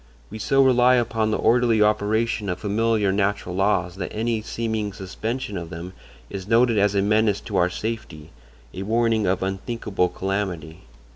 [0.31, 5.57] We so rely upon the orderly operation of familiar natural laws that any seeming suspension
[5.59, 5.93] of them
[6.27, 8.31] is noted as a menace to our safety,
[8.73, 10.85] a warning of unthinkable calamity.